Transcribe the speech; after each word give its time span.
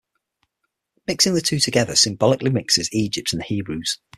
Mixing 1.05 1.35
the 1.35 1.41
two 1.41 1.59
together 1.59 1.95
symbolically 1.95 2.49
mixes 2.49 2.89
Egypt 2.91 3.33
and 3.33 3.39
the 3.39 3.45
Hebrews. 3.45 3.99